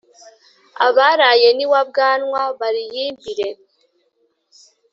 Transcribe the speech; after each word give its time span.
abaraye 0.87 1.47
n'iwa 1.53 1.81
bwanwa 1.89 2.41
bariyimbire. 2.59 3.49